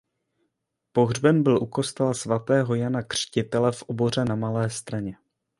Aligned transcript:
Pohřben 0.91 1.43
byl 1.43 1.57
u 1.63 1.65
kostela 1.67 2.13
svatého 2.13 2.75
Jana 2.75 3.03
Křtitele 3.03 3.71
v 3.71 3.83
Oboře 3.83 4.25
na 4.25 4.35
Malé 4.35 4.69
Straně. 4.69 5.17